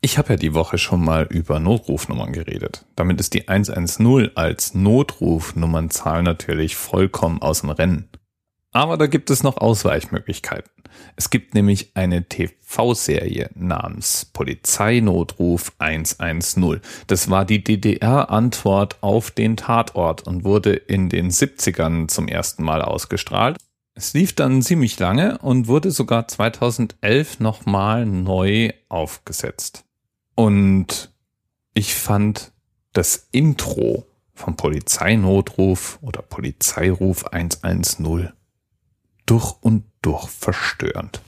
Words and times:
Ich 0.00 0.16
habe 0.16 0.34
ja 0.34 0.36
die 0.36 0.54
Woche 0.54 0.78
schon 0.78 1.04
mal 1.04 1.26
über 1.28 1.58
Notrufnummern 1.58 2.32
geredet. 2.32 2.86
Damit 2.94 3.18
ist 3.18 3.34
die 3.34 3.48
110 3.48 4.36
als 4.36 4.74
Notrufnummernzahl 4.74 6.22
natürlich 6.22 6.76
vollkommen 6.76 7.42
aus 7.42 7.62
dem 7.62 7.70
Rennen. 7.70 8.08
Aber 8.70 8.96
da 8.96 9.08
gibt 9.08 9.28
es 9.28 9.42
noch 9.42 9.56
Ausweichmöglichkeiten. 9.56 10.70
Es 11.16 11.30
gibt 11.30 11.54
nämlich 11.54 11.96
eine 11.96 12.28
TV-Serie 12.28 13.50
namens 13.54 14.26
Polizeinotruf 14.32 15.72
110. 15.78 16.80
Das 17.08 17.28
war 17.28 17.44
die 17.44 17.64
DDR-Antwort 17.64 19.02
auf 19.02 19.32
den 19.32 19.56
Tatort 19.56 20.22
und 20.28 20.44
wurde 20.44 20.74
in 20.74 21.08
den 21.08 21.30
70ern 21.30 22.06
zum 22.06 22.28
ersten 22.28 22.62
Mal 22.62 22.82
ausgestrahlt. 22.82 23.56
Es 23.94 24.14
lief 24.14 24.32
dann 24.32 24.62
ziemlich 24.62 24.96
lange 25.00 25.38
und 25.38 25.66
wurde 25.66 25.90
sogar 25.90 26.28
2011 26.28 27.40
nochmal 27.40 28.06
neu 28.06 28.70
aufgesetzt. 28.88 29.87
Und 30.38 31.12
ich 31.74 31.96
fand 31.96 32.52
das 32.92 33.26
Intro 33.32 34.06
vom 34.34 34.54
Polizeinotruf 34.54 35.98
oder 36.00 36.22
Polizeiruf 36.22 37.24
110 37.32 38.32
durch 39.26 39.56
und 39.60 39.82
durch 40.00 40.28
verstörend. 40.28 41.22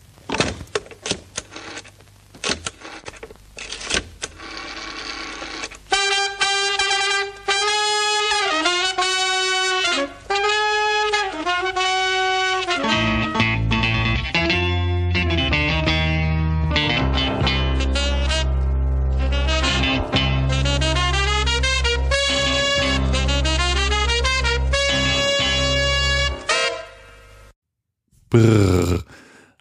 Brrr. 28.30 29.04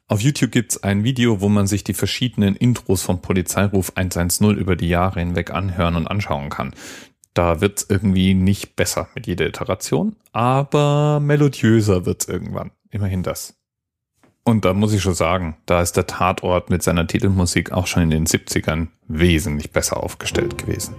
Auf 0.08 0.22
YouTube 0.22 0.52
gibt's 0.52 0.82
ein 0.82 1.04
Video, 1.04 1.42
wo 1.42 1.50
man 1.50 1.68
sich 1.68 1.84
die 1.84 1.94
verschiedenen 1.94 2.56
Intros 2.56 3.02
von 3.02 3.22
Polizeiruf 3.22 3.92
110 3.96 4.58
über 4.58 4.76
die 4.76 4.90
Jahre 4.90 5.20
hinweg 5.20 5.52
anhören 5.52 5.96
und 5.96 6.08
anschauen 6.08 6.50
kann. 6.50 6.74
Da 7.34 7.62
wird's 7.62 7.86
irgendwie 7.90 8.34
nicht 8.34 8.76
besser 8.76 9.08
mit 9.14 9.28
jeder 9.28 9.48
Iteration, 9.48 10.16
aber 10.32 11.20
melodiöser 11.20 12.06
wird's 12.06 12.28
irgendwann. 12.28 12.72
Immerhin 12.90 13.22
das. 13.22 13.56
Und 14.44 14.66
da 14.66 14.74
muss 14.74 14.94
ich 14.94 15.02
schon 15.02 15.14
sagen, 15.14 15.58
da 15.68 15.82
ist 15.82 15.96
der 15.96 16.08
Tatort 16.08 16.72
mit 16.72 16.82
seiner 16.82 17.06
Titelmusik 17.06 17.72
auch 17.72 17.86
schon 17.86 18.04
in 18.04 18.10
den 18.10 18.26
70ern 18.26 18.88
wesentlich 19.08 19.72
besser 19.72 20.02
aufgestellt 20.02 20.58
gewesen. 20.58 20.96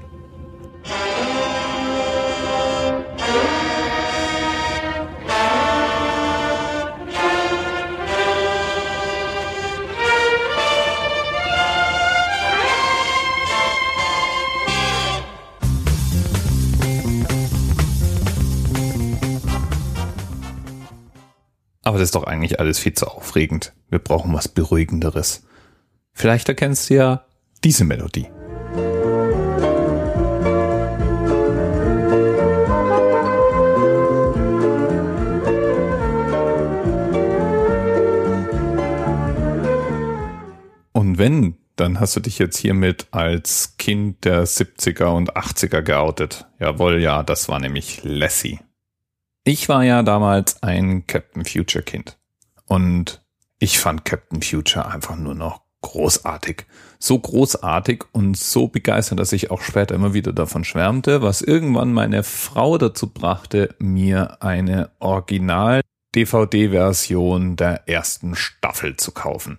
Aber 21.82 21.98
das 21.98 22.08
ist 22.08 22.14
doch 22.14 22.24
eigentlich 22.24 22.60
alles 22.60 22.78
viel 22.78 22.92
zu 22.92 23.06
aufregend. 23.06 23.72
Wir 23.88 23.98
brauchen 23.98 24.34
was 24.34 24.48
Beruhigenderes. 24.48 25.44
Vielleicht 26.12 26.48
erkennst 26.48 26.90
du 26.90 26.94
ja 26.94 27.24
diese 27.64 27.84
Melodie. 27.84 28.28
Und 40.92 41.16
wenn, 41.16 41.56
dann 41.76 41.98
hast 41.98 42.14
du 42.14 42.20
dich 42.20 42.38
jetzt 42.38 42.58
hiermit 42.58 43.06
als 43.10 43.78
Kind 43.78 44.26
der 44.26 44.46
70er 44.46 45.06
und 45.06 45.34
80er 45.34 45.80
geoutet. 45.80 46.46
Jawohl, 46.58 47.00
ja, 47.00 47.22
das 47.22 47.48
war 47.48 47.58
nämlich 47.58 48.00
Lassie. 48.04 48.60
Ich 49.50 49.68
war 49.68 49.82
ja 49.82 50.04
damals 50.04 50.62
ein 50.62 51.08
Captain 51.08 51.44
Future 51.44 51.82
Kind. 51.82 52.16
Und 52.66 53.20
ich 53.58 53.80
fand 53.80 54.04
Captain 54.04 54.42
Future 54.42 54.86
einfach 54.86 55.16
nur 55.16 55.34
noch 55.34 55.62
großartig. 55.80 56.66
So 57.00 57.18
großartig 57.18 58.04
und 58.12 58.36
so 58.36 58.68
begeistert, 58.68 59.18
dass 59.18 59.32
ich 59.32 59.50
auch 59.50 59.60
später 59.60 59.96
immer 59.96 60.14
wieder 60.14 60.32
davon 60.32 60.62
schwärmte, 60.62 61.20
was 61.22 61.42
irgendwann 61.42 61.92
meine 61.92 62.22
Frau 62.22 62.78
dazu 62.78 63.10
brachte, 63.10 63.74
mir 63.80 64.40
eine 64.40 64.92
Original 65.00 65.80
DVD-Version 66.14 67.56
der 67.56 67.88
ersten 67.88 68.36
Staffel 68.36 68.98
zu 68.98 69.10
kaufen. 69.10 69.58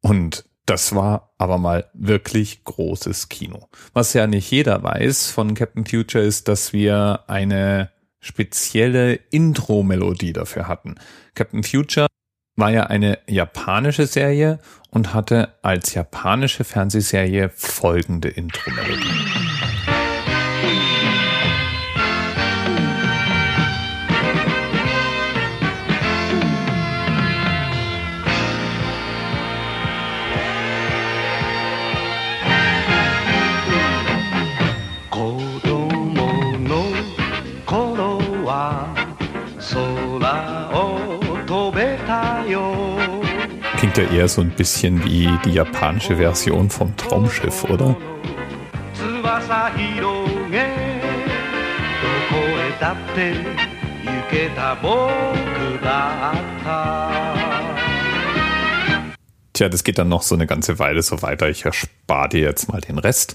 Und 0.00 0.46
das 0.66 0.96
war 0.96 1.32
aber 1.38 1.58
mal 1.58 1.88
wirklich 1.94 2.64
großes 2.64 3.28
Kino. 3.28 3.68
Was 3.92 4.14
ja 4.14 4.26
nicht 4.26 4.50
jeder 4.50 4.82
weiß 4.82 5.30
von 5.30 5.54
Captain 5.54 5.86
Future 5.86 6.24
ist, 6.24 6.48
dass 6.48 6.72
wir 6.72 7.20
eine 7.28 7.92
spezielle 8.22 9.14
Intro-Melodie 9.30 10.32
dafür 10.32 10.68
hatten. 10.68 10.94
Captain 11.34 11.62
Future 11.62 12.06
war 12.56 12.70
ja 12.70 12.84
eine 12.84 13.18
japanische 13.26 14.06
Serie 14.06 14.58
und 14.90 15.12
hatte 15.12 15.54
als 15.62 15.92
japanische 15.94 16.64
Fernsehserie 16.64 17.50
folgende 17.50 18.28
Intro-Melodie. 18.28 19.81
Klingt 43.82 43.98
ja 43.98 44.04
eher 44.16 44.28
so 44.28 44.40
ein 44.42 44.50
bisschen 44.50 45.02
wie 45.02 45.28
die 45.44 45.50
japanische 45.50 46.18
Version 46.18 46.70
vom 46.70 46.96
Traumschiff, 46.96 47.64
oder? 47.64 47.96
Tja, 59.52 59.68
das 59.68 59.82
geht 59.82 59.98
dann 59.98 60.08
noch 60.08 60.22
so 60.22 60.36
eine 60.36 60.46
ganze 60.46 60.78
Weile 60.78 61.02
so 61.02 61.20
weiter. 61.20 61.48
Ich 61.50 61.64
erspare 61.64 62.28
dir 62.28 62.42
jetzt 62.42 62.68
mal 62.68 62.80
den 62.80 62.98
Rest 62.98 63.34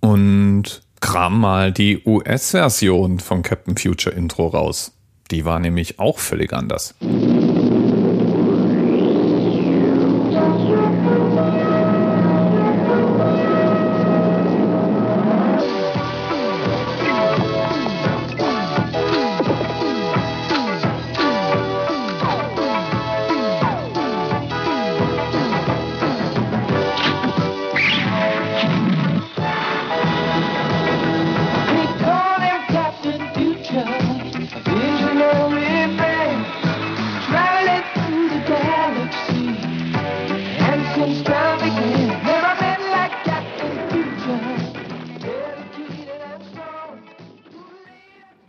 und 0.00 0.82
kram 1.00 1.38
mal 1.38 1.70
die 1.70 2.02
US-Version 2.04 3.20
von 3.20 3.42
Captain 3.42 3.76
Future 3.76 4.12
Intro 4.12 4.48
raus. 4.48 4.90
Die 5.30 5.44
war 5.44 5.60
nämlich 5.60 6.00
auch 6.00 6.18
völlig 6.18 6.52
anders. 6.52 6.96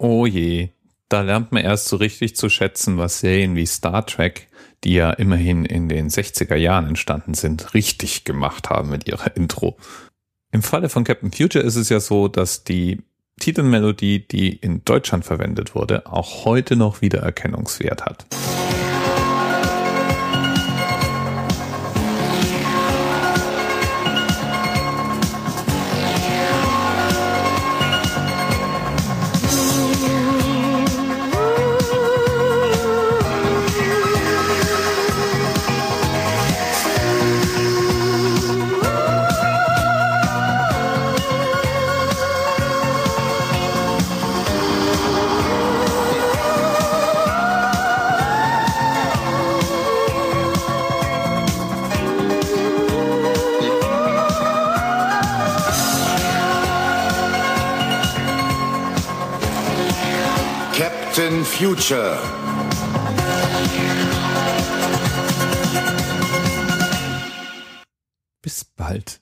Oh 0.08 0.28
je, 0.28 0.70
da 1.10 1.22
lernt 1.22 1.52
man 1.52 1.64
erst 1.64 1.88
so 1.88 1.96
richtig 1.96 2.36
zu 2.36 2.48
schätzen, 2.48 3.00
was 3.00 3.22
Serien 3.22 3.56
wie 3.56 3.66
Star 3.66 4.06
Trek, 4.06 4.50
die 4.84 4.94
ja 4.94 5.10
immerhin 5.10 5.66
in 5.66 5.90
den 5.90 6.10
60er 6.10 6.54
Jahren 6.54 6.86
entstanden 6.86 7.34
sind, 7.34 7.74
richtig 7.74 8.24
gemacht 8.24 8.70
haben 8.70 8.92
mit 8.92 9.08
ihrer 9.08 9.36
Intro. 9.36 9.78
Im 10.52 10.62
Falle 10.62 10.90
von 10.90 11.06
Captain 11.06 11.32
Future 11.32 11.66
ist 11.66 11.76
es 11.76 11.90
ja 11.90 12.00
so, 12.00 12.28
dass 12.28 12.64
die 12.64 13.02
Titelmelodie, 13.40 14.28
die 14.28 14.56
in 14.56 14.86
Deutschland 14.86 15.26
verwendet 15.26 15.74
wurde, 15.74 16.06
auch 16.06 16.46
heute 16.46 16.76
noch 16.76 17.02
Wiedererkennungswert 17.02 18.06
hat. 18.06 18.28
Captain 61.16 61.46
Future. 61.46 62.20
Bis 68.42 68.66
bald. 68.66 69.22